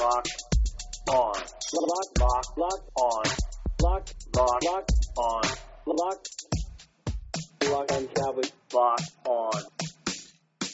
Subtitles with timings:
[0.00, 0.44] Locked
[1.10, 1.34] on.
[1.74, 3.24] Lock, lock, lock on.
[3.82, 5.42] Lock, lock, lock on.
[5.84, 6.26] Lock.
[7.64, 8.52] Lock on Cowboys.
[8.72, 9.52] Lock on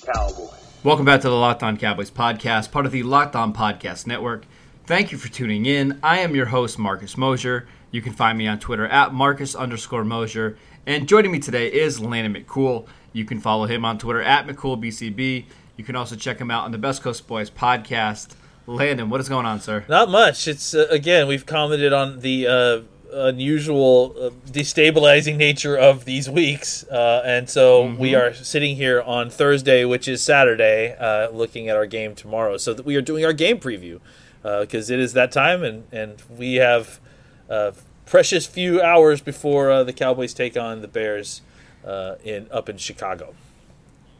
[0.04, 0.50] Cowboys.
[0.84, 4.46] Welcome back to the Locked On Cowboys podcast, part of the Locked On Podcast Network.
[4.84, 5.98] Thank you for tuning in.
[6.04, 7.66] I am your host, Marcus Mosher.
[7.90, 10.56] You can find me on Twitter at Marcus underscore Mosher.
[10.86, 12.86] And joining me today is Landon McCool.
[13.12, 15.46] You can follow him on Twitter at McCoolBCB.
[15.76, 18.36] You can also check him out on the Best Coast Boys podcast.
[18.66, 19.84] Landon, what is going on, sir?
[19.88, 20.48] Not much.
[20.48, 22.80] It's uh, again we've commented on the uh,
[23.12, 27.98] unusual, uh, destabilizing nature of these weeks, uh, and so Mm-hmm.
[28.00, 32.56] we are sitting here on Thursday, which is Saturday, uh, looking at our game tomorrow.
[32.56, 34.00] So that we are doing our game preview
[34.42, 37.00] because it is that time, and and we have
[37.48, 37.72] uh,
[38.04, 41.42] precious few hours before uh, the Cowboys take on the Bears
[41.84, 43.34] uh, in up in Chicago.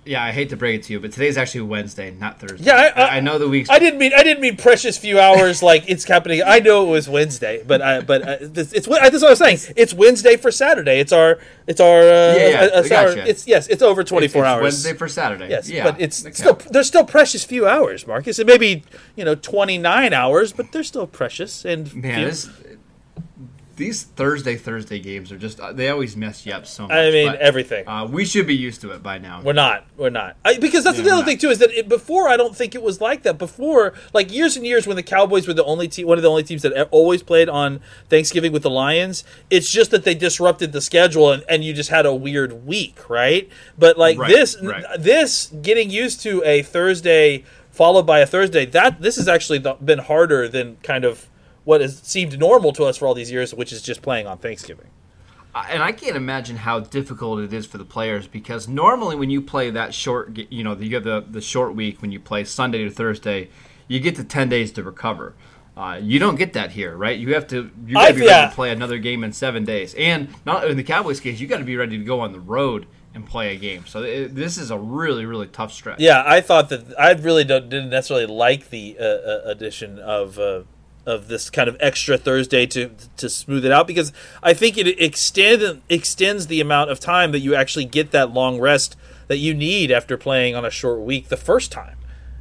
[0.07, 2.65] Yeah, I hate to break it to you, but today's actually Wednesday, not Thursday.
[2.65, 3.69] Yeah, I- I- I know the week's.
[3.69, 6.43] I didn't mean I didn't mean precious few hours like it's happening.
[6.47, 9.39] I know it was Wednesday, but I, but uh, this, it's that's what I was
[9.39, 9.59] saying.
[9.77, 11.01] It's Wednesday for Saturday.
[11.01, 12.03] It's our it's our uh,
[12.37, 13.29] Yeah, yeah, uh, it's, our, gotcha.
[13.29, 14.63] it's yes, it's over twenty four it's hours.
[14.63, 15.49] Wednesday for Saturday.
[15.49, 16.33] Yes, yeah, but it's okay.
[16.33, 18.39] still there's still precious few hours, Marcus.
[18.39, 18.85] It may be
[19.17, 22.25] you know twenty nine hours, but they're still precious and Man, few.
[22.27, 22.49] this,
[23.77, 26.93] these Thursday Thursday games are just uh, they always mess you up so much.
[26.93, 27.87] I mean but, everything.
[27.87, 29.43] Uh, we should be used to it by now.
[29.43, 29.87] We're not.
[29.97, 30.37] We're not.
[30.45, 32.75] I, because that's Yeah, the other thing too is that it, before I don't think
[32.75, 33.37] it was like that.
[33.37, 36.31] Before, like years and years, when the Cowboys were the only team, one of the
[36.31, 39.25] only teams that always played on Thanksgiving with the Lions.
[39.51, 43.11] It's just that they disrupted the schedule and, and you just had a weird week,
[43.11, 43.49] right?
[43.79, 44.85] But like Right, this, right.
[44.99, 48.65] this getting used to a Thursday followed by a Thursday.
[48.65, 51.29] That this has actually been harder than kind of
[51.67, 54.39] what has seemed normal to us for all these years, which is just playing on
[54.39, 54.87] Thanksgiving.
[55.53, 59.43] And I can't imagine how difficult it is for the players because normally when you
[59.43, 62.85] play that short, you know, you have the the short week when you play Sunday
[62.85, 63.49] to Thursday,
[63.89, 65.35] you get the ten days to recover.
[65.77, 67.19] Uh, you don't get that here, right?
[67.19, 69.95] You have to you got to be ready to play another game in seven days,
[69.95, 72.41] and not in the Cowboys case, you got to be ready to go on the
[72.41, 73.87] road and play a game.
[73.87, 75.99] So it, this is a really really tough stretch.
[75.99, 80.39] Yeah, I thought that I really don't, didn't necessarily like the uh, uh, addition of
[80.39, 80.63] uh,
[81.07, 84.13] of this kind of extra Thursday to to smooth it out because
[84.43, 88.61] I think it extend extends the amount of time that you actually get that long
[88.61, 88.97] rest
[89.29, 91.97] that you need after playing on a short week the first time.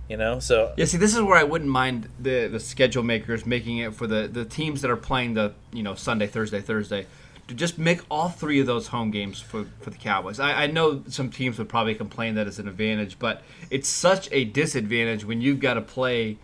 [0.09, 3.46] You know, so Yeah, see, this is where I wouldn't mind the the schedule makers
[3.46, 7.08] making it for the the teams that are playing the you know Sunday, Thursday, Thursday,
[7.48, 10.40] to just make all three of those home games for for the Cowboys.
[10.40, 14.30] I, I know some teams would probably complain that it's an advantage, but it's such
[14.31, 16.38] a disadvantage when you've got to play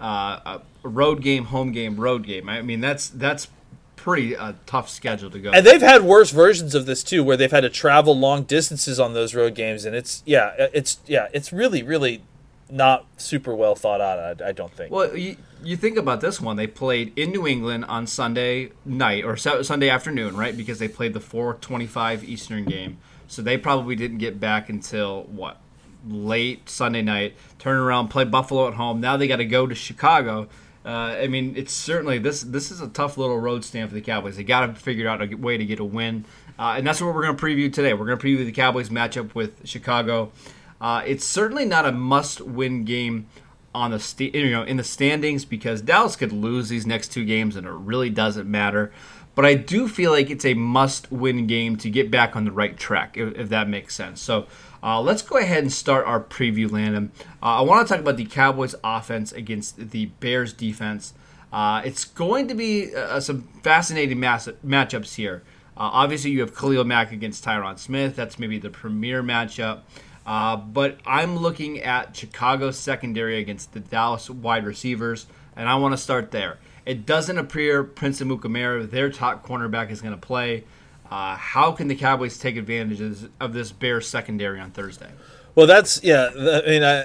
[0.00, 2.48] uh, a road game, home game, road game.
[2.48, 3.48] I mean, that's that's
[3.96, 5.50] pretty uh, tough schedule to go.
[5.50, 8.98] And they've had worse versions of this too, where they've had to travel long distances
[8.98, 12.22] on those road games, and it's yeah, it's yeah, it's really really
[12.70, 14.42] not super well thought out.
[14.42, 14.92] I, I don't think.
[14.92, 16.56] Well, you, you think about this one.
[16.56, 20.56] They played in New England on Sunday night or Su- Sunday afternoon, right?
[20.56, 25.60] Because they played the 4:25 Eastern game, so they probably didn't get back until what
[26.08, 27.34] late Sunday night.
[27.58, 29.00] Turn around, play Buffalo at home.
[29.00, 30.48] Now they got to go to Chicago.
[30.84, 32.42] Uh, I mean, it's certainly this.
[32.42, 34.36] This is a tough little road stand for the Cowboys.
[34.36, 36.24] They got to figure out a way to get a win,
[36.58, 37.92] uh, and that's what we're going to preview today.
[37.92, 40.32] We're going to preview the Cowboys matchup with Chicago.
[40.80, 43.26] Uh, it's certainly not a must-win game
[43.74, 47.24] on the sta- you know in the standings because Dallas could lose these next two
[47.24, 48.92] games and it really doesn't matter.
[49.34, 52.76] But I do feel like it's a must-win game to get back on the right
[52.76, 54.20] track, if, if that makes sense.
[54.20, 54.46] So
[54.82, 57.12] uh, let's go ahead and start our preview, Landon.
[57.42, 61.14] Uh, I want to talk about the Cowboys' offense against the Bears' defense.
[61.52, 65.42] Uh, it's going to be uh, some fascinating mass- matchups here.
[65.76, 68.16] Uh, obviously, you have Khalil Mack against Tyron Smith.
[68.16, 69.80] That's maybe the premier matchup.
[70.26, 75.26] Uh, but I'm looking at Chicago's secondary against the Dallas wide receivers,
[75.56, 76.58] and I want to start there.
[76.84, 80.64] It doesn't appear Prince Amukamara, their top cornerback, is going to play.
[81.10, 83.00] Uh, how can the Cowboys take advantage
[83.40, 85.10] of- this Bears secondary on Thursday?
[85.54, 86.28] Well, that's yeah.
[86.36, 87.04] I mean, I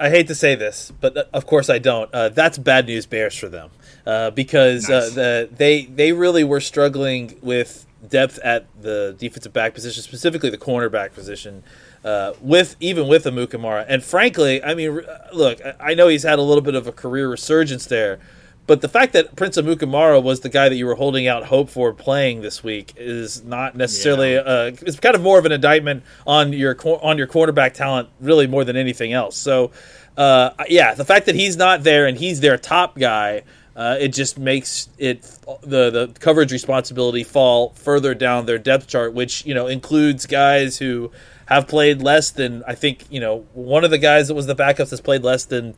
[0.00, 2.12] I hate to say this, but uh, of course I don't.
[2.12, 3.70] Uh, that's bad news bears for them
[4.06, 5.14] uh, because uh, Nice.
[5.14, 10.58] the, they they really were struggling with depth at the defensive back position, specifically the
[10.58, 11.62] cornerback position.
[12.04, 13.84] uh, with even with Amukamara.
[13.88, 15.00] And frankly, I mean,
[15.32, 18.20] look, I know he's had a little bit of a career resurgence there,
[18.68, 21.70] but the fact that Prince Amukamara was the guy that you were holding out hope
[21.70, 24.34] for playing this week is not necessarily.
[24.34, 24.40] Yeah.
[24.40, 28.46] Uh, it's kind of more of an indictment on your on your quarterback talent, really
[28.46, 29.38] more than anything else.
[29.38, 29.70] So,
[30.18, 33.42] uh, yeah, the fact that he's not there and he's their top guy.
[33.74, 35.22] Uh, it just makes it
[35.62, 40.76] the the coverage responsibility fall further down their depth chart, which you know includes guys
[40.78, 41.12] who
[41.46, 44.56] have played less than I think you know one of the guys that was the
[44.56, 45.76] backups has played less than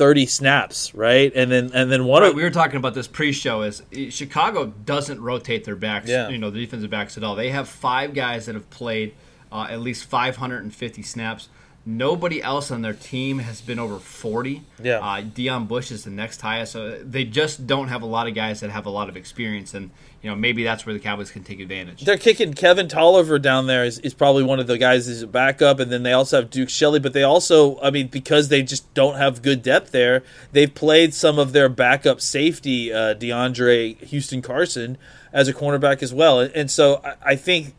[0.00, 1.30] thirty snaps, right?
[1.34, 3.60] And then and then one Right, of we were talking about this pre-show.
[3.60, 6.30] Is eh, Chicago doesn't rotate their backs, Yeah.
[6.30, 7.34] you know, the defensive backs at all.
[7.36, 9.14] They have five guys that have played
[9.52, 11.48] uh, at least 550 snaps.
[11.86, 14.62] Nobody else on their team has been over 40.
[14.82, 14.98] Yeah.
[14.98, 16.72] Uh, Deon Bush is the next highest.
[16.72, 19.72] So they just don't have a lot of guys that have a lot of experience,
[19.72, 19.90] and
[20.20, 22.04] you know maybe that's where the Cowboys can take advantage.
[22.04, 25.26] they're kicking Kevin Toliver down there is, is probably one of the guys who's a
[25.26, 27.00] backup, and then they also have Duke Shelley.
[27.00, 30.22] But they also, I mean, because they just don't have good depth there,
[30.52, 34.98] they've played some of their backup safety, uh, DeAndre Houston Carson,
[35.32, 36.40] as a cornerback as well.
[36.40, 37.74] And, and so I, I think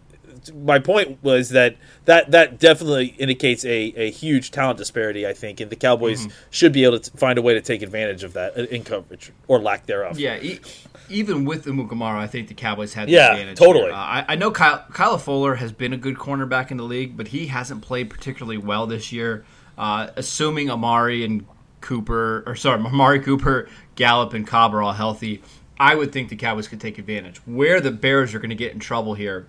[0.55, 5.27] my point was that that that definitely indicates a, a huge talent disparity.
[5.27, 8.23] I think, and the Cowboys should be able to find a way to take advantage
[8.23, 10.19] of that uh, in coverage or lack thereof.
[10.19, 10.59] Yeah, e-
[11.09, 13.57] even with Amukamara, I think the Cowboys had the Yeah, advantage.
[13.57, 13.91] totally.
[13.91, 17.17] Uh, I, I know Kyle, Kyle Fuller has been a good cornerback in the league,
[17.17, 19.45] but he hasn't played particularly well this year.
[19.77, 21.45] Uh, assuming Amari and
[21.81, 25.41] Cooper, or sorry, Amari Cooper, Gallup, and Cobb are all healthy,
[25.79, 27.37] I would think the Cowboys could take advantage.
[27.45, 29.47] Where the Bears are going to get in trouble here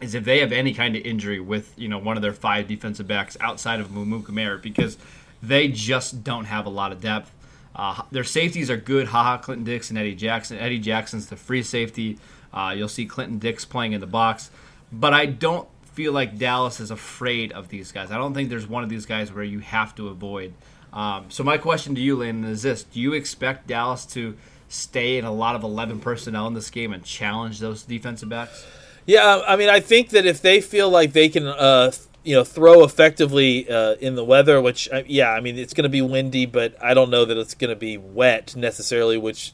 [0.00, 2.66] is if they have any kind of injury with you know one of their five
[2.68, 4.96] defensive backs outside of Amukamara because
[5.42, 7.32] they just don't have a lot of depth.
[7.74, 9.08] Uh, their safeties are good.
[9.08, 10.58] Ha Ha, Clinton Dix, and Eddie Jackson.
[10.58, 12.18] Eddie Jackson's the free safety.
[12.52, 14.50] Uh, you'll see Clinton Dix playing in the box,
[14.90, 18.10] but I don't feel like Dallas is afraid of these guys.
[18.10, 20.52] I don't think there's one of these guys where you have to avoid.
[20.92, 24.36] Um, so my question to you, Landon, is this: Do you expect Dallas to
[24.68, 28.64] stay in a lot of 11 personnel in this game and challenge those defensive backs?
[29.10, 31.90] Yeah, I mean, I think that if they feel like they can, uh,
[32.22, 35.88] you know, throw effectively uh, in the weather, which, yeah, I mean, it's going to
[35.88, 39.18] be windy, but I don't know that it's going to be wet necessarily.
[39.18, 39.52] Which,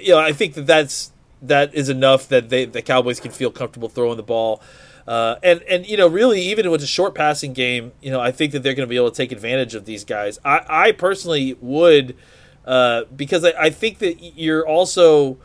[0.00, 3.52] you know, I think that that's that is enough that they the Cowboys can feel
[3.52, 4.60] comfortable throwing the ball.
[5.06, 8.32] Uh, and and you know, really, even with a short passing game, you know, I
[8.32, 10.40] think that they're going to be able to take advantage of these guys.
[10.44, 12.16] I, I personally would,
[12.64, 15.38] uh, because I, I think that you're also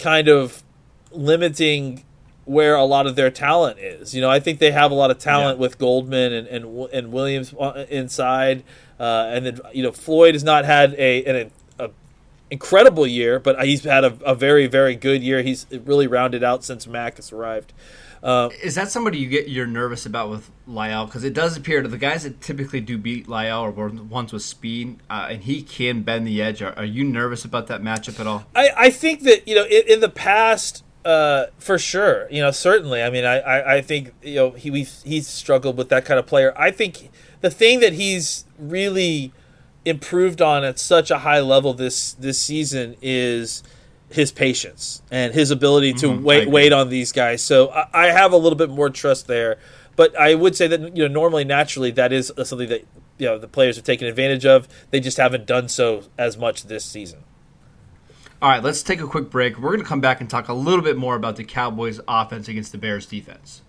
[0.00, 0.64] kind of
[1.12, 2.02] limiting
[2.48, 4.14] where a lot of their talent is.
[4.14, 5.62] You know, I think they have a lot of talent Yeah.
[5.62, 8.64] with Goldman and and, and Williams uh, inside,
[8.98, 11.90] uh, and then you know Floyd has not had a an a
[12.50, 15.42] incredible year, but he's had a, a very very good year.
[15.42, 17.72] He's really rounded out since Mack has arrived.
[18.20, 21.06] Is that somebody you get you're nervous about with La'el?
[21.06, 24.42] Because it does appear to the guys that typically do beat La'el are ones with
[24.42, 26.60] speed, uh, and he can bend the edge.
[26.62, 28.44] Are, are you nervous about that matchup at all?
[28.56, 32.28] I, I think that you know in, in the past uh, for sure.
[32.30, 33.02] You know certainly.
[33.02, 36.18] I mean I, I, I think you know he we've, he's struggled with that kind
[36.20, 36.52] of player.
[36.56, 37.10] I think
[37.40, 39.32] the thing that he's really
[39.84, 43.62] improved on at such a high level this this season is
[44.10, 47.42] his patience and his ability to Mhm, wait wait on these guys.
[47.42, 49.58] So I, I have a little bit more trust there.
[49.96, 52.84] But I would say that you know normally naturally that is something that
[53.18, 54.68] you know the players have taken advantage of.
[54.90, 57.20] They just haven't done so as much this season
[58.40, 59.58] All right, let's take a quick break.
[59.58, 62.46] We're going to come back and talk a little bit more about the Cowboys' offense
[62.46, 63.62] against the Bears' defense.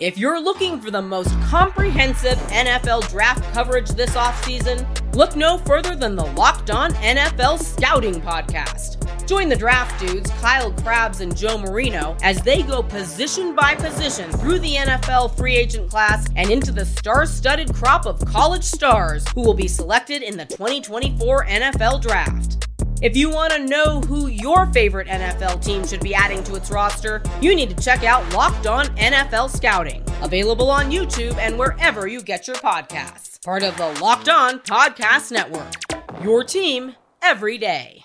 [0.00, 5.94] If you're looking for the most comprehensive NFL draft coverage this offseason, look no further
[5.94, 9.02] than the Locked On NFL Scouting Podcast.
[9.28, 14.32] Join the draft dudes, Kyle Crabbs and Joe Marino, as they go position by position
[14.32, 19.28] through the NFL free agent class and into the star studded crop of college stars
[19.34, 22.66] who will be selected in the 2024 NFL Draft.
[23.02, 26.70] If you want to know who your favorite NFL team should be adding to its
[26.70, 32.06] roster, you need to check out Locked On NFL Scouting, available on YouTube and wherever
[32.06, 33.44] you get your podcasts.
[33.44, 35.74] Part of the Locked On Podcast Network.
[36.22, 38.02] Your team every day.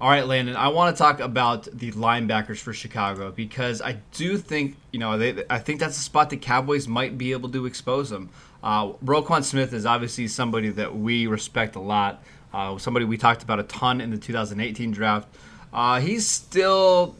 [0.00, 4.38] All right, Landon, I want to talk about the linebackers for Chicago because I do
[4.38, 7.66] think, you know, they, I think that's a spot the Cowboys might be able to
[7.66, 8.30] expose them.
[8.62, 12.22] Uh, Roquan Smith is obviously somebody that we respect a lot,
[12.56, 15.28] uh, somebody we talked about a ton in the 2018 draft.
[15.74, 17.14] Uh, he's still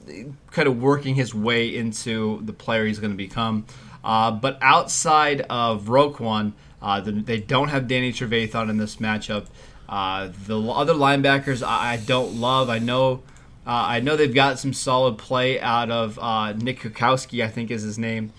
[0.50, 3.66] kind of working his way into the player he's going to become.
[4.02, 9.46] Uh, but outside of Roquan, uh, they don't have Danny Trevathan in this matchup.
[9.86, 12.70] Uh, the other linebackers I, don't love.
[12.70, 13.22] I know,
[13.66, 16.16] uh, I know they've got some solid play out of
[16.62, 17.44] Nick Kwiatkoski.
[17.44, 18.32] I think is his name.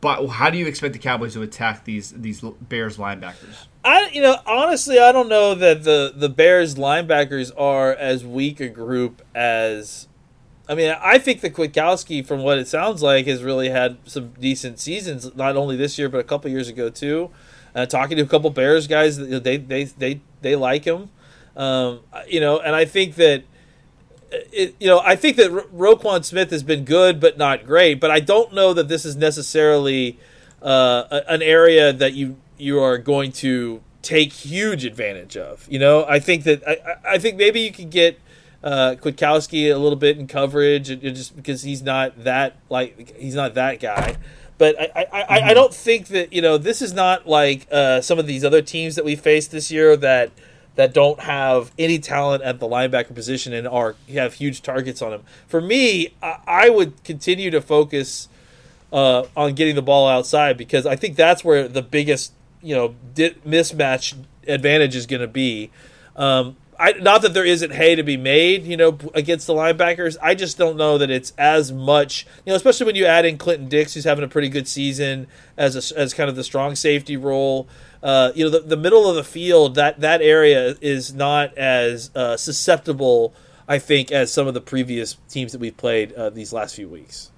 [0.00, 3.66] But how do you expect the Cowboys to attack these these Bears linebackers?
[3.84, 8.60] I you know honestly I don't know that the the Bears linebackers are as weak
[8.60, 10.08] a group as
[10.68, 14.30] I mean I think the Kwiatkoski from what it sounds like has really had some
[14.40, 17.30] decent seasons not only this year but a couple years ago too.
[17.72, 21.10] Uh, talking to a couple Bears guys they they they they like him.
[21.56, 23.44] Um, you know and I think that
[24.30, 28.00] it, you know, I think that Ro- Roquan Smith has been good, but not great.
[28.00, 30.18] But I don't know that this is necessarily
[30.62, 35.66] uh, an area that you you are going to take huge advantage of.
[35.70, 38.18] You know, I think that I, I think maybe you could get
[38.62, 43.54] uh, Kwiatkoski a little bit in coverage, just because he's not that like he's not
[43.54, 44.16] that guy.
[44.58, 48.00] But I, I, I, I don't think that you know this is not like uh,
[48.02, 50.32] some of these other teams that we faced this year that
[50.80, 55.10] that don't have any talent at the linebacker position and are have huge targets on
[55.10, 55.22] them.
[55.46, 58.30] For me, I, I would continue to focus
[58.90, 62.32] uh, on getting the ball outside because I think that's where the biggest
[62.62, 65.70] you know di- mismatch advantage is going to be.
[66.16, 70.16] Um, I, not that there isn't hay to be made, you know, against the linebackers.
[70.22, 73.36] I just don't know that it's as much, you know, especially when you add in
[73.36, 75.26] Clinton Dix, who's having a pretty good season
[75.58, 77.68] as a, as kind of the strong safety role.
[78.02, 82.10] Uh, you know, the, the middle of the field that that area is not as
[82.14, 83.34] uh, susceptible,
[83.68, 86.88] I think, as some of the previous teams that we've played uh, these last few
[86.88, 87.30] weeks.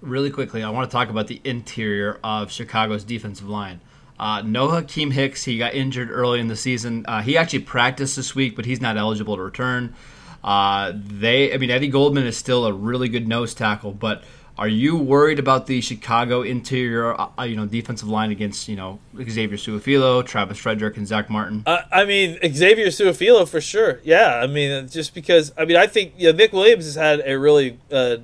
[0.00, 3.80] Really quickly, I want to talk about the interior of Chicago's defensive line.
[4.18, 7.04] Uh, no Akiem Hicks, he got injured early in the season.
[7.06, 9.94] Uh, he actually practiced this week, but he's not eligible to return.
[10.42, 14.22] Uh, they, I mean, Eddie Goldman is still a really good nose tackle, but
[14.58, 18.98] are you worried about the Chicago interior, uh, you know, defensive line against you know
[19.16, 21.62] Xavier Su'a-Filo, Travis Frederick, and Zack Martin?
[21.66, 24.00] Uh, I mean, Xavier Su'a-Filo for sure.
[24.02, 27.22] Yeah, I mean, just because I mean, I think you know, Nick Williams has had
[27.26, 28.16] a really uh,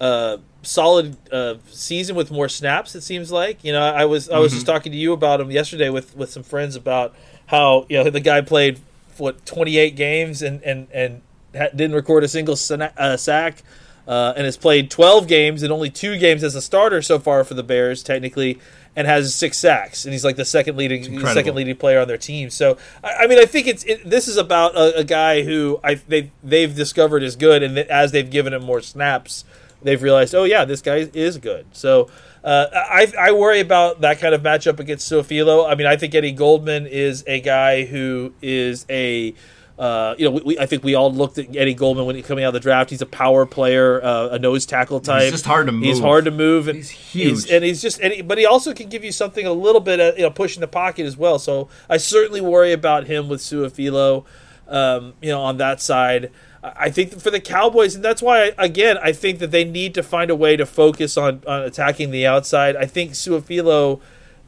[0.00, 2.94] uh, solid uh, season with more snaps.
[2.94, 4.56] It seems like you know, I was I was mm-hmm.
[4.56, 7.14] just talking to you about him yesterday with with some friends about
[7.46, 8.80] how you know the guy played
[9.18, 13.62] what 28 games and and and didn't record a single uh, sack
[14.06, 17.44] uh, and has played 12 games and only two games as a starter so far
[17.44, 18.58] for the Bears, technically,
[18.96, 20.04] and has six sacks.
[20.04, 22.50] And he's like the second leading second leading player on their team.
[22.50, 25.80] So I, I mean, I think it's it, this is about a, a, guy who
[25.84, 29.44] I they they've discovered is good, and as they've given him more snaps,
[29.82, 31.66] they've realized, oh yeah, this guy is good.
[31.72, 32.08] So.
[32.44, 35.64] Uh, I, I worry about that kind of matchup against Su'a-Filo.
[35.64, 39.32] I mean, I think Eddie Goldman is a guy who is a
[39.78, 42.22] uh, you know, we, we, I think we all looked at Eddie Goldman when he
[42.22, 42.90] coming out of the draft.
[42.90, 45.22] He's a power player, uh, a nose tackle type.
[45.22, 45.82] He's just hard to move.
[45.84, 47.28] He's hard to move, and he's huge.
[47.28, 49.80] He's, and he's just, and he, but he also can give you something a little
[49.80, 51.38] bit, of, you know, pushing the pocket as well.
[51.38, 54.24] So I certainly worry about him with Su'a-Filo,
[54.68, 56.30] um, you know, on that side.
[56.62, 60.02] I think for the Cowboys, and that's why, again, I think that they need to
[60.02, 62.76] find a way to focus on, on attacking the outside.
[62.76, 64.00] I think Su'a-Filo,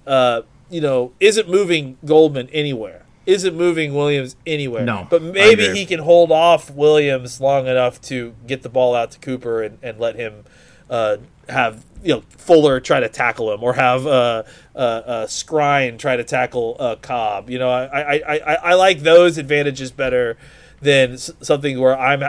[0.06, 4.85] uh, you know, isn't moving Goldman anywhere isn't moving Williams anywhere.
[4.85, 9.12] No, but maybe he can hold off Williams long enough to get the ball out
[9.12, 10.44] to Cooper and, and let him
[10.90, 11.16] uh,
[11.49, 14.42] have you know Fuller try to tackle him, or have uh,
[14.75, 17.49] uh, uh Skrine try to tackle uh, Cobb.
[17.49, 20.37] You know, I, I, I, I like those advantages better
[20.84, 22.22] than something where I'm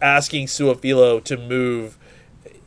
[0.00, 1.98] asking Su'a-Filo to move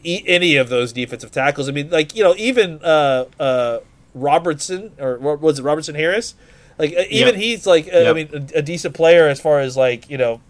[0.04, 1.70] e- any of those defensive tackles.
[1.70, 3.80] I mean, like you know, even uh, uh,
[4.14, 6.36] Robertson or was it Robertson Harris?
[6.78, 7.44] Like uh, even yep.
[7.44, 8.08] he's like uh, yep.
[8.08, 10.42] I mean a, a, decent player as far as like you know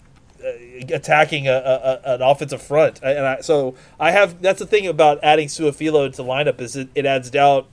[0.43, 0.51] uh,
[0.93, 3.00] attacking a, a, an offensive front.
[3.01, 6.89] And I, so I have that's the thing about adding Su'a-Filo to lineup is it,
[6.96, 7.67] it adds doubt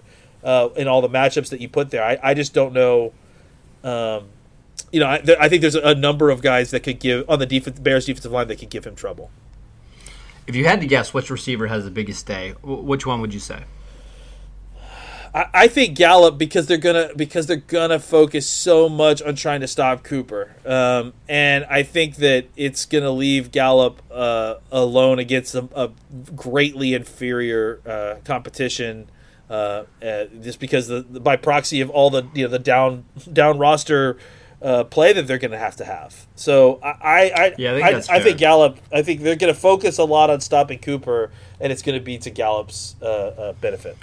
[0.45, 2.05] uh, in all the matchups that you put there.
[2.05, 3.13] I, I just don't know.
[3.85, 4.29] Um,
[4.97, 7.39] you know, I, th- I think there's a, number of guys that could give on
[7.39, 9.31] the defense, Bears defensive line that could give him trouble.
[10.47, 13.41] If you had to guess which receiver has the biggest day, which one would you
[13.41, 13.65] say?
[15.35, 19.67] I, think Gallup because they're gonna because they're gonna focus so much on trying to
[19.67, 25.69] stop Cooper, um, and I think that it's gonna leave Gallup uh, alone against a,
[25.75, 25.91] a
[26.35, 29.11] greatly inferior uh, competition.
[29.51, 33.05] Uh, uh just because the, the, by proxy of all the you know the down
[33.31, 34.17] down roster
[34.67, 36.27] uh, play that they're going to have to have.
[36.35, 39.59] So I I yeah, I think, I, I, think Gallup I think they're going to
[39.59, 41.31] focus a lot on stopping Cooper,
[41.61, 43.97] and it's going to be to Gallup's uh, benefit.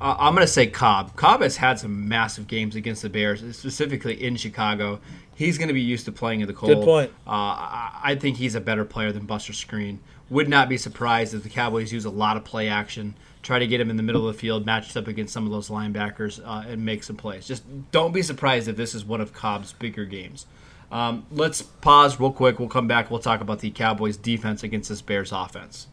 [0.00, 1.16] I'm going to say Cobb.
[1.16, 5.00] Cobb has had some massive games against the Bears, specifically in Chicago.
[5.34, 6.74] He's going to be used to playing in the cold.
[6.74, 7.10] Good point.
[7.26, 9.98] Uh, I think he's a better player than Buster Skrine.
[10.30, 13.66] Would not be surprised if the Cowboys use a lot of play action, try to
[13.66, 16.40] get him in the middle of the field, matched up against some of those linebackers,
[16.44, 17.46] uh, and make some plays.
[17.46, 20.46] Just don't be surprised if this is one of Cobb's bigger games.
[20.90, 22.58] Um, let's pause real quick.
[22.58, 23.10] We'll come back.
[23.10, 25.88] We'll talk about the Cowboys' defense against this Bears offense.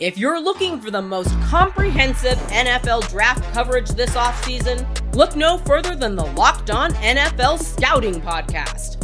[0.00, 5.94] If you're looking for the most comprehensive NFL draft coverage this offseason, look no further
[5.94, 9.03] than the Locked On NFL Scouting Podcast.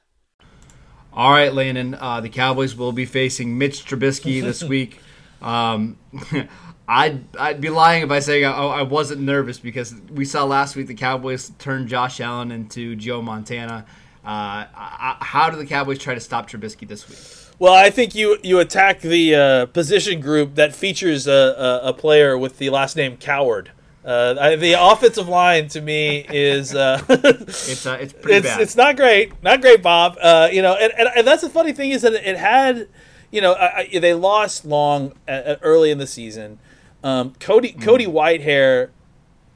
[1.13, 1.95] All right, Landon.
[1.99, 4.99] Uh, the Cowboys will be facing Mitch Trubisky this week.
[5.41, 5.97] Um,
[6.87, 10.75] I'd I'd be lying if I say I, I wasn't nervous because we saw last
[10.75, 13.85] week the Cowboys turn Josh Allen into Joe Montana.
[14.23, 17.19] Uh, I, how do the Cowboys try to stop Trubisky this week?
[17.59, 21.93] Well, I think you you attack the uh, position group that features a, a, a,
[21.93, 23.71] player with the last name Coward.
[24.03, 28.61] Uh, I, the offensive line to me is uh, it's uh, it's pretty it's, bad.
[28.61, 30.17] It's not great, not great, Bob.
[30.19, 32.87] Uh, you know, and, and, and that's the funny thing is that it had,
[33.29, 36.57] you know, I, I, they lost Long early in the season.
[37.03, 37.81] Um, Cody mm.
[37.81, 38.89] Cody Whitehair,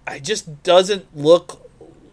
[0.06, 1.66] I just doesn't look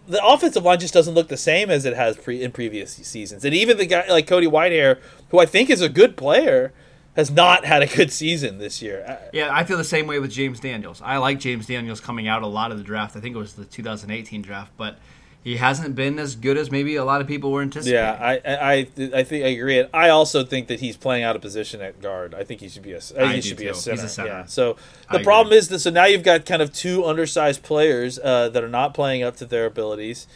[0.09, 3.45] the offensive line just doesn't look the same as it has pre- in previous seasons.
[3.45, 6.73] And even the guy like Cody Whitehair, who I think is a good player,
[7.17, 9.05] has not had a good season this year.
[9.07, 11.03] Uh, yeah, I feel the same way with James Daniels.
[11.05, 13.17] I like James Daniels coming out a lot of the draft.
[13.17, 14.99] I think it was the 2018 draft, but
[15.45, 17.99] he hasn't been as good as maybe a lot of people were anticipating.
[17.99, 18.73] Yeah, I I
[19.15, 19.85] I think I agree.
[19.93, 22.33] I also think that he's playing out of position at guard.
[22.33, 24.05] I think he should be a uh, I, he should be a center.
[24.05, 24.29] a center.
[24.29, 24.45] Yeah.
[24.47, 24.77] So
[25.11, 25.59] the I problem agree.
[25.59, 28.95] is that so now you've got kind of two undersized players uh, that are not
[28.95, 30.29] playing up to their abilities.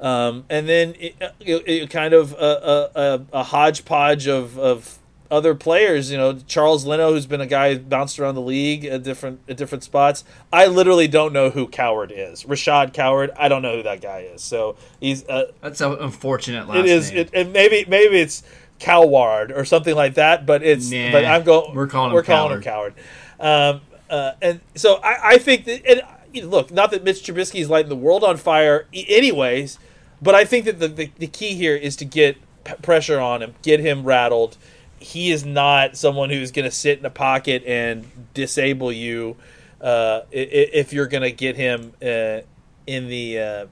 [0.00, 4.98] Um, and then it, uh, it, it kind of a, a, a hodgepodge of, of
[5.32, 6.10] other players.
[6.10, 9.40] You know, Charles Leno, who's been a guy who bounced around the league at different
[9.48, 10.22] at different spots.
[10.52, 12.44] I literally don't know who Coward is.
[12.44, 13.30] Rashad Coward.
[13.36, 14.42] I don't know who that guy is.
[14.42, 17.10] So he's uh, that's an unfortunate last It is.
[17.10, 17.18] Name.
[17.18, 18.42] It, and maybe maybe it's
[18.78, 20.46] Coward or something like that.
[20.46, 20.90] But it's.
[20.90, 21.74] Nah, but I'm going.
[21.74, 22.12] We're calling.
[22.12, 22.92] We're him calling Coward.
[22.94, 23.04] him
[23.40, 23.74] Coward.
[23.74, 25.84] Um, uh, and so I, I think that.
[25.86, 29.78] And you know, look, not that Mitch Trubisky is lighting the world on fire, anyways.
[30.22, 33.42] But I think that the, the, the key here is to get p- pressure on
[33.42, 34.56] him, get him rattled,
[35.02, 39.36] he is not someone who's going to sit in a pocket and disable you
[39.80, 42.40] uh, if you're going to get him uh,
[42.86, 43.66] in the uh,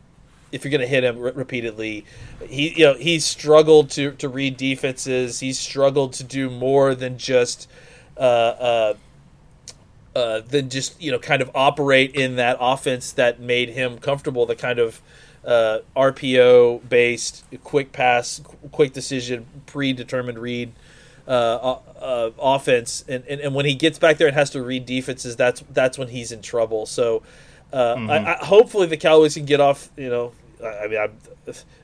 [0.51, 2.05] if you're going to hit him re- repeatedly.
[2.47, 5.41] He you know he's struggled to to read defenses.
[5.41, 7.69] He's struggled to do more than just.
[8.17, 8.95] Uh, uh,
[10.15, 14.45] uh, than just you know kind of operate in that offense that made him comfortable.
[14.45, 15.01] The kind of
[15.45, 20.73] RPO based, quick pass, quick decision, predetermined read
[21.31, 24.85] uh, uh, offense, and, and, and when he gets back there and has to read
[24.85, 26.87] defenses, that's that's when he's in trouble.
[26.87, 27.23] So,
[27.73, 28.11] uh, mm-hmm.
[28.11, 29.91] I, I, hopefully the Cowboys can get off.
[29.97, 31.13] You know, I, I mean, I'm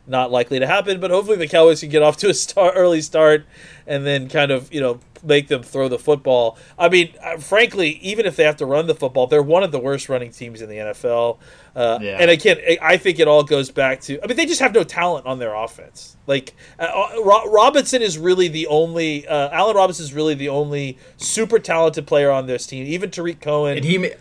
[0.06, 3.00] not likely to happen, but hopefully the Cowboys can get off to a start, early
[3.00, 3.44] start,
[3.86, 6.56] and then kind of you know make them throw the football.
[6.78, 9.72] I mean, uh, frankly, even if they have to run the football, they're one of
[9.72, 11.38] the worst running teams in the NFL.
[11.74, 12.16] Uh, yeah.
[12.20, 14.22] And again, I think it all goes back to.
[14.22, 16.16] I mean, they just have no talent on their offense.
[16.26, 19.26] Like uh, uh Robinson is really the only.
[19.26, 22.86] Uh, Allen Robinson is really the only super talented player on this team.
[22.86, 23.76] Even Tarik Cohen.
[23.76, 24.12] And he.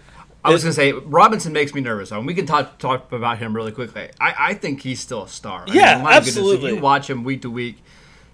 [0.45, 2.12] I was going to say Robinson makes me nervous.
[2.12, 4.10] I mean, we can talk talk about him really quickly.
[4.19, 5.65] I, I think he's still a star.
[5.67, 6.58] I yeah, mean, absolutely.
[6.58, 7.81] Goodness, you watch him week to week,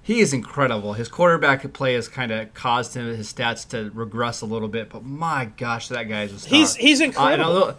[0.02, 0.94] he is incredible.
[0.94, 4.90] His quarterback play has kind of caused him his stats to regress a little bit,
[4.90, 6.58] but my gosh, that guy is a star.
[6.58, 7.64] He's he's incredible.
[7.64, 7.74] Uh,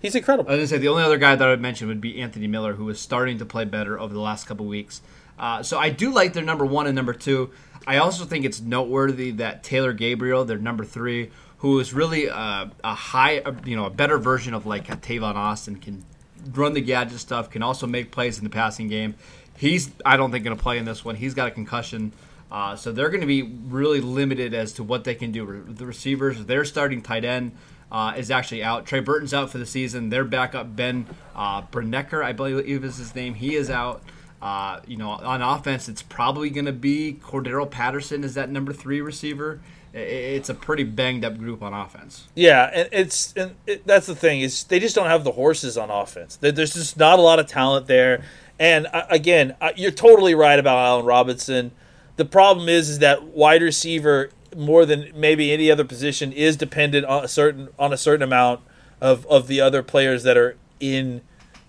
[0.00, 0.48] He's incredible.
[0.48, 2.46] I was gonna say the only other guy that I would mention would be Anthony
[2.46, 5.02] Miller, who is starting to play better over the last couple weeks.
[5.38, 7.50] Uh, so I do like their number one and number two.
[7.86, 12.66] I also think it's noteworthy that Taylor Gabriel, their number three, who is really uh,
[12.84, 16.04] a high, you know, a better version of like a Tavon Austin, can
[16.52, 19.14] run the gadget stuff, can also make plays in the passing game.
[19.56, 21.16] He's, I don't think, going to play in this one.
[21.16, 22.12] He's got a concussion.
[22.50, 25.64] Uh, so they're going to be really limited as to what they can do.
[25.68, 27.52] The receivers, they're starting tight end
[27.90, 28.86] uh, is actually out.
[28.86, 30.10] Trey Burton's out for the season.
[30.10, 33.34] Their backup Ben uh, I believe is his name.
[33.34, 34.02] He is out.
[34.40, 38.72] Uh, you know, on offense, it's probably going to be Cordarrelle Patterson is that number
[38.72, 39.60] three receiver.
[39.98, 42.28] It's a pretty banged up group on offense.
[42.34, 45.76] Yeah, and it's and it, that's the thing is they just don't have the horses
[45.76, 46.36] on offense.
[46.36, 48.24] There's just not a lot of talent there.
[48.58, 51.72] And uh, again, uh, you're totally right about Allen Robinson.
[52.16, 57.06] The problem is, is that wide receiver more than maybe any other position is dependent
[57.06, 58.60] on a certain on a certain amount
[59.00, 61.20] of of the other players that are in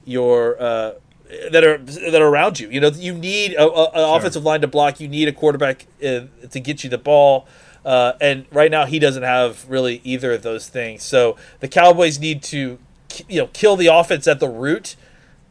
[0.06, 0.94] your uh,
[1.52, 2.70] that are that are around you.
[2.70, 4.18] You know, you need a, a, an sure.
[4.18, 5.00] offensive line to block.
[5.00, 7.48] You need a quarterback uh, to get you the ball.
[7.86, 11.02] Uh, and right now, he doesn't have really either of those things.
[11.04, 12.78] So the Cowboys need to,
[13.28, 14.96] you know, kill the offense at the root,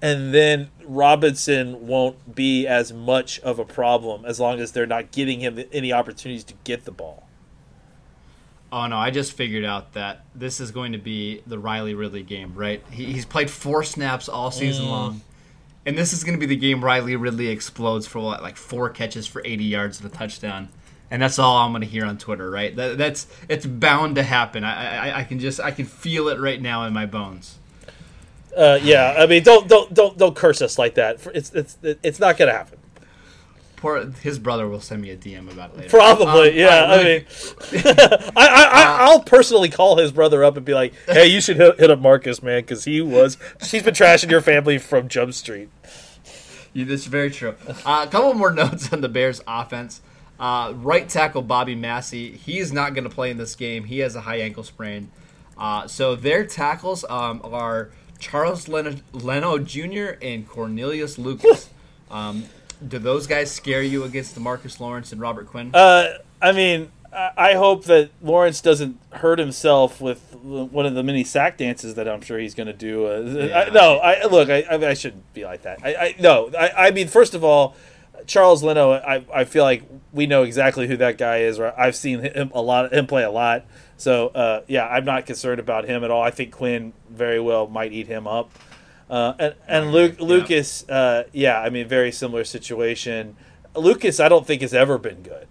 [0.03, 5.11] and then Robinson won't be as much of a problem as long as they're not
[5.11, 7.27] giving him any opportunities to get the ball.
[8.71, 12.23] Oh no, I just figured out that this is going to be the Riley Ridley
[12.23, 12.83] game, right?
[12.91, 14.91] He, he's played four snaps all season Mm.
[14.91, 15.21] long,
[15.87, 18.91] and this is going to be the game Riley Ridley explodes for what, like four
[18.91, 20.69] catches for 80 yards and a touchdown,
[21.11, 22.75] and that's all I'm going to hear on Twitter, right?
[22.77, 24.65] That, that's it's bound to happen.
[24.65, 27.59] I, I I can just I can feel it right now in my bones.
[28.57, 31.25] Uh, yeah, I mean, don't don't don't don't curse us like that.
[31.35, 32.78] It's it's it's not gonna happen.
[33.79, 35.89] Poor his brother will send me a DM about it later.
[35.91, 36.85] Probably, Um, yeah.
[36.85, 37.25] I really- mean,
[38.37, 41.57] I, I, I I'll personally call his brother up and be like, "Hey, you should
[41.57, 45.33] hit, hit up Marcus, man, because he was he's been trashing your family from Jump
[45.35, 45.69] Street."
[46.75, 47.55] Yeah, that's very true.
[47.87, 50.01] Uh, a couple more notes on the Bears' offense.
[50.39, 53.85] Uh, right tackle Bobby Massie, he's not going to play in this game.
[53.85, 55.11] He has a high ankle sprain.
[55.57, 60.17] Uh, so their tackles um, are Charles Leno, Leno Jr.
[60.23, 61.71] and Cornelius Lucas.
[62.11, 62.45] Um,
[62.87, 65.71] do those guys scare you against DeMarcus Lawrence and Robert Quinn?
[65.75, 71.25] Uh, I mean, I, hope that Lawrence doesn't hurt himself with one of the many
[71.25, 73.07] sack dances that I'm sure he's going to do.
[73.07, 73.59] Uh, Yeah.
[73.59, 75.81] I, no, I look, I, I, I shouldn't be like that.
[75.83, 77.75] I, I no, I, I mean, first of all,
[78.27, 81.59] Charles Leno, I, I feel like we know exactly who that guy is.
[81.59, 81.75] Right?
[81.77, 83.65] I've seen him a lot, him play a lot.
[83.97, 86.23] So uh, yeah, I'm not concerned about him at all.
[86.23, 88.51] I think Quinn very well might eat him up.
[89.11, 90.25] Uh, and and Luke, Yeah.
[90.27, 93.37] Lucas, uh, yeah, I mean, very similar situation.
[93.75, 95.47] Lucas, I don't think has ever been good.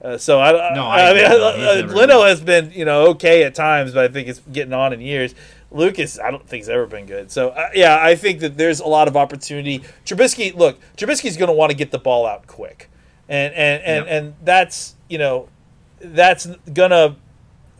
[0.00, 1.38] Uh, so I, No, I, I I mean, agree.
[1.38, 4.40] No, he's uh, Leno has been you know okay at times, but I think it's
[4.50, 5.34] getting on in years.
[5.70, 7.30] Lucas, I don't think has ever been good.
[7.30, 9.82] So uh, yeah, I think that there's a lot of opportunity.
[10.04, 12.90] Trubisky, look, Trubisky's going to want to get the ball out quick,
[13.28, 14.14] and and and, Yep.
[14.22, 15.48] and that's you know
[16.00, 17.16] that's gonna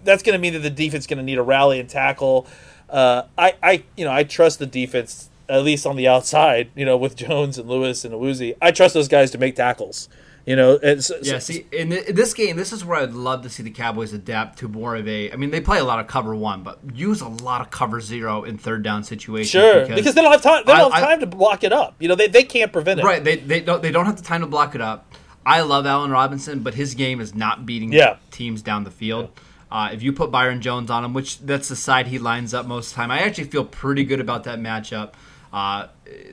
[0.05, 2.47] that's going to mean that the defense is going to need a rally and tackle.
[2.93, 6.71] Uh, I, I, you know, I trust the defense at least on the outside.
[6.77, 10.09] You know, with Jones and Lewis and Awuzie, I trust those guys to make tackles.
[10.45, 13.13] You know, and so, Yeah, see, in th- in this game, this is where I'd
[13.13, 15.31] love to see the Cowboys adapt to more of a.
[15.31, 18.01] I mean, they play a lot of cover one, but use a lot of cover
[18.01, 19.51] zero in third down situations.
[19.51, 20.65] sure, because, they don't have time.
[20.67, 21.95] They don't I- have I- time to block it up.
[22.01, 23.05] You know, they, they can't prevent it.
[23.05, 25.15] Right, they, they don't they don't have the time to block it up.
[25.47, 28.17] I love Allen Robinson, but his game is not beating Yeah.
[28.33, 29.31] teams down the field.
[29.73, 32.67] Uh, if you put Byron Jones on him, which that's the side he lines up
[32.67, 35.15] most of the time, I actually feel pretty good about that matchup.
[35.51, 35.89] Uh,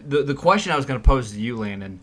[0.06, 2.02] the the question I was going to pose to you, Landon,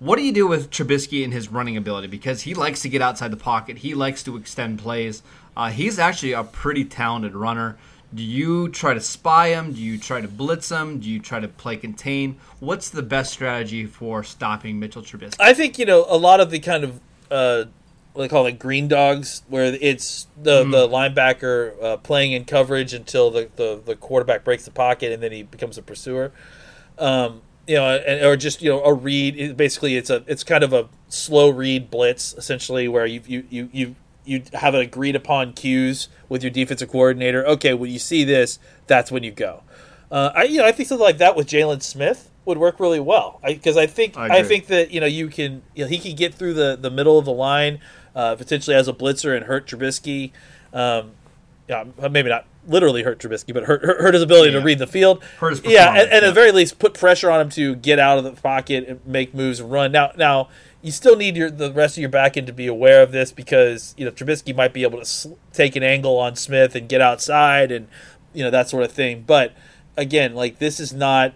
[0.00, 2.08] what do you do with Trubisky and his running ability?
[2.08, 5.22] Because he likes to get outside the pocket, he likes to extend plays.
[5.56, 7.76] Uh, he's actually a pretty talented runner.
[8.12, 9.74] Do you try to spy him?
[9.74, 10.98] Do you try to blitz him?
[10.98, 12.40] Do you try to play contain?
[12.58, 15.36] What's the best strategy for stopping Mitchell Trubisky?
[15.38, 17.64] I think you know a lot of the kind of uh,
[18.14, 22.94] what they call it green dogs, where it's the the linebacker uh, playing in coverage
[22.94, 26.32] until the, the the quarterback breaks the pocket and then he becomes a pursuer.
[26.96, 29.36] Um, you know, and, or just you know a read.
[29.36, 33.46] It, basically, it's a it's kind of a slow read blitz essentially, where you you
[33.50, 37.44] you you you have an agreed upon cues with your defensive coordinator.
[37.46, 39.64] Okay, when you see this, that's when you go.
[40.10, 43.00] Uh, I you know I think something like that with Jaylon Smith would work really
[43.00, 45.98] well because I, think I I, think that you know you can you know, he
[45.98, 47.80] can get through the the middle of the line
[48.14, 50.30] uh, potentially as a blitzer and hurt Trubisky.
[50.72, 51.12] Um,
[51.68, 54.58] yeah, maybe not literally hurt Trubisky, but hurt hurt, his ability Yeah.
[54.60, 55.22] to read the field.
[55.38, 57.98] Hurt his yeah, and, and at the very least put pressure on him to get
[57.98, 59.90] out of the pocket and make moves and run.
[59.92, 60.48] Now, now
[60.82, 63.32] you still need your the rest of your back end to be aware of this
[63.32, 66.88] because you know Trubisky might be able to sl- take an angle on Smith and
[66.88, 67.88] get outside and
[68.34, 69.24] you know that sort of thing.
[69.26, 69.54] But
[69.96, 71.32] again, like this is not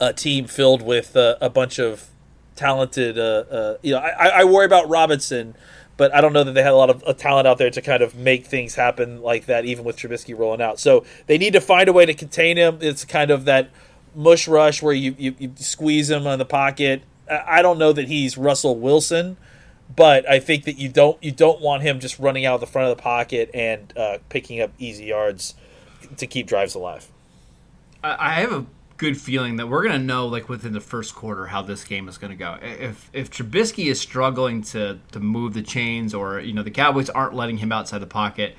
[0.00, 2.08] a team filled with uh, a bunch of
[2.56, 3.18] talented.
[3.18, 5.54] Uh, uh, you know, I, I worry about Robinson,
[5.98, 7.82] but I don't know that they had a lot of uh, talent out there to
[7.82, 10.80] kind of make things happen like that, even with Trubisky rolling out.
[10.80, 12.78] So they need to find a way to contain him.
[12.80, 13.68] It's kind of that
[14.14, 17.02] mush rush where you, you, you squeeze him on the pocket.
[17.28, 19.36] I don't know that he's Russell Wilson,
[19.94, 22.66] but I think that you don't you don't want him just running out of the
[22.66, 25.54] front of the pocket and uh, picking up easy yards
[26.16, 27.08] to keep drives alive.
[28.02, 28.66] I have a
[28.98, 32.18] good feeling that we're gonna know like within the first quarter how this game is
[32.18, 32.58] gonna go.
[32.60, 37.08] If if Trubisky is struggling to to move the chains, or you know the Cowboys
[37.08, 38.56] aren't letting him outside the pocket,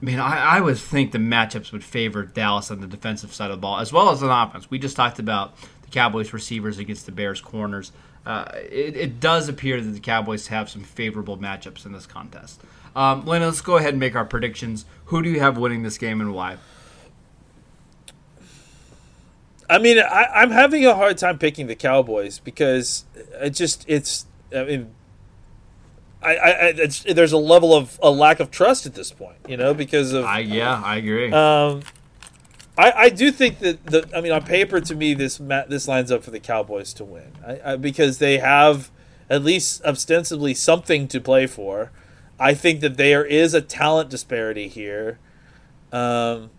[0.00, 3.50] I mean I, I would think the matchups would favor Dallas on the defensive side
[3.50, 4.70] of the ball as well as on offense.
[4.70, 7.92] We just talked about the Cowboys receivers against the Bears corners.
[8.24, 12.60] Uh, it, it does appear that the Cowboys have some favorable matchups in this contest.
[12.96, 14.84] Um, Lena, let's go ahead and make our predictions.
[15.06, 16.56] Who do you have winning this game and why?
[19.68, 23.04] I mean, I, I'm having a hard time picking the Cowboys because
[23.40, 24.26] it just it's.
[24.54, 24.94] I mean,
[26.22, 29.38] I, I, I it's, there's a level of a lack of trust at this point,
[29.48, 31.32] you know, because of I yeah, I agree.
[31.32, 31.82] um,
[32.78, 36.10] I, I do think that the I mean on paper to me this this lines
[36.10, 38.90] up for the Cowboys to win I, I, because they have
[39.28, 41.90] at least ostensibly something to play for.
[42.38, 45.18] I think that there is a talent disparity here,
[45.90, 46.50] um,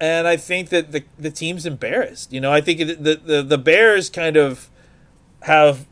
[0.00, 2.32] and I think that the the team's embarrassed.
[2.32, 4.68] You know, I think the the, the Bears kind of
[5.42, 5.86] have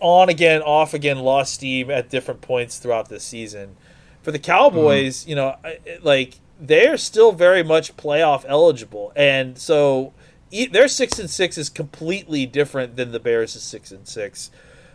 [0.00, 3.76] on again, off again, lost steam at different points throughout the season.
[4.22, 10.12] For the Cowboys, you know, I- like they're still very much playoff eligible, and so
[10.50, 14.50] e- their six and six is completely different than the Bears' six and six,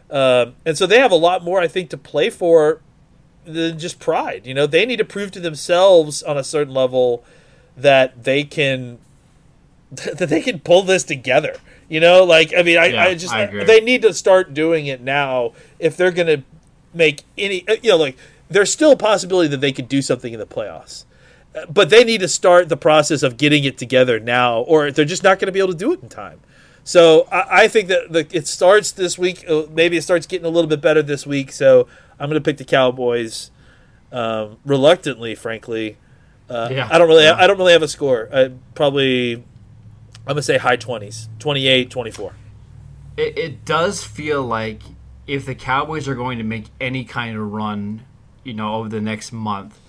[0.09, 2.81] um, and so they have a lot more, I think, to play for
[3.45, 4.45] than just pride.
[4.45, 7.23] You know, they need to prove to themselves on a certain level
[7.77, 8.99] that they can
[9.91, 11.55] that they can pull this together.
[11.89, 14.87] You know, like I mean, I, Yeah, I just I they need to start doing
[14.87, 16.43] it now if they're going to
[16.93, 17.65] make any.
[17.83, 18.17] You know, like
[18.49, 21.05] there's still a possibility that they could do something in the playoffs,
[21.55, 25.05] Uh, but they need to start the process of getting it together now, or they're
[25.05, 26.39] just not going to be able to do it in time.
[26.83, 29.43] So I, I think that the, it starts this week.
[29.49, 31.51] uh, Maybe it starts getting a little bit better this week.
[31.51, 31.87] So
[32.19, 33.51] I'm going to pick the Cowboys,
[34.11, 35.97] um, reluctantly, frankly.
[36.51, 36.87] Uh, Yeah.
[36.91, 37.23] I don't really.
[37.23, 37.35] Yeah.
[37.37, 38.29] I don't really have a score.
[38.33, 39.35] I probably.
[39.35, 39.43] I'm
[40.35, 42.33] gonna say high 20s, 28, 24.
[43.17, 44.81] it, it does feel like
[45.27, 48.01] if the Cowboys are going to make any kind of run,
[48.43, 49.79] you know, over the next month,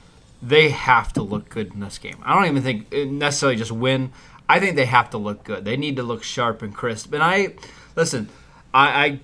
[0.43, 2.17] they have to look good in this game.
[2.25, 4.13] I don't even think uh, necessarily just win.
[4.49, 5.65] I think they have to look good.
[5.65, 7.13] They need to look sharp and crisp.
[7.13, 7.55] And I
[7.97, 8.29] listen.
[8.75, 9.21] I,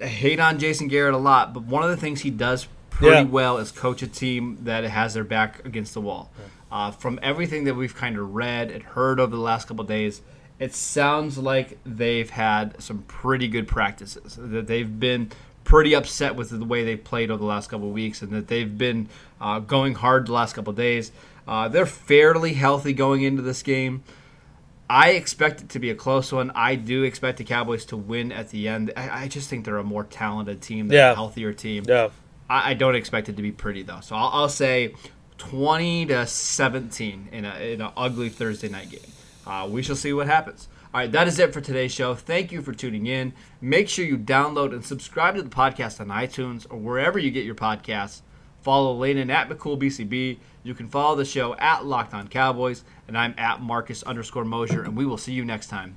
[0.00, 3.14] I hate on Jason Garrett a lot, but one of the things he does pretty
[3.16, 3.22] Yeah.
[3.22, 6.30] well is coach a team that has their back against the wall.
[6.70, 9.88] Uh, from everything that we've kind of read and heard over the last couple of
[9.88, 10.20] days,
[10.58, 14.36] it sounds like they've had some pretty good practices.
[14.40, 15.30] That they've been
[15.64, 18.48] pretty upset with the way they played over the last couple of weeks, and that
[18.48, 19.08] they've been
[19.40, 21.12] uh, going hard the last couple of days.
[21.46, 24.02] Uh, they're fairly healthy going into this game.
[24.90, 26.50] I expect it to be a close one.
[26.54, 28.92] I do expect the Cowboys to win at the end.
[28.96, 31.12] I, I just think they're a more talented team, they're Yeah.
[31.12, 31.84] a healthier team.
[31.86, 32.08] Yeah.
[32.48, 34.00] I, I don't expect it to be pretty though.
[34.00, 34.94] So I'll, I'll say
[35.38, 39.00] twenty to seventeen in a in an ugly Thursday night game.
[39.46, 40.68] Uh, we shall see what happens.
[40.92, 42.14] All right, that is it for today's show.
[42.14, 43.32] Thank you for tuning in.
[43.60, 47.44] Make sure you download and subscribe to the podcast on iTunes or wherever you get
[47.44, 48.22] your podcasts.
[48.62, 50.38] Follow Landon at McCoolBCB.
[50.62, 54.82] You can follow the show at Locked On Cowboys, and I'm at Marcus underscore Mosher,
[54.82, 55.96] and we will see you next time.